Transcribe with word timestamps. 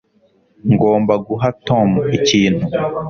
ngomba 0.73 1.13
guha 1.27 1.49
tom 1.67 1.89
ikintu 2.17 2.65